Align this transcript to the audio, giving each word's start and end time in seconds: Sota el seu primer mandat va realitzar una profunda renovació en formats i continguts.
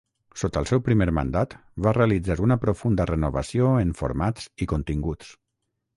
Sota 0.43 0.61
el 0.63 0.67
seu 0.69 0.79
primer 0.87 1.07
mandat 1.17 1.53
va 1.87 1.93
realitzar 1.99 2.39
una 2.45 2.59
profunda 2.65 3.07
renovació 3.13 3.69
en 3.83 3.93
formats 4.03 4.49
i 4.67 4.73
continguts. 4.73 5.31